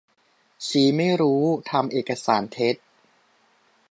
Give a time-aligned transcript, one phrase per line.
[0.67, 2.75] ชี้ไม่รู้เห็นทำเอกสารเท็จ